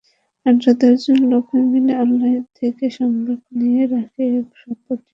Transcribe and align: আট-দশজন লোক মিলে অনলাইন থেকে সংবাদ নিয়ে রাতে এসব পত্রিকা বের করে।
আট-দশজন 0.45 1.19
লোক 1.31 1.45
মিলে 1.71 1.93
অনলাইন 2.03 2.43
থেকে 2.57 2.85
সংবাদ 2.97 3.39
নিয়ে 3.59 3.83
রাতে 3.85 4.21
এসব 4.29 4.47
পত্রিকা 4.51 4.89
বের 4.89 4.97
করে। 4.97 5.03